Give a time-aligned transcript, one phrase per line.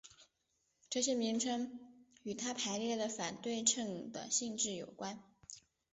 [0.89, 1.79] 这些名称
[2.23, 5.21] 与它排列和反对称的性质有关。